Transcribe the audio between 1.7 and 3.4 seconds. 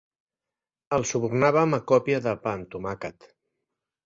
a còpia de pa amb tomàquet.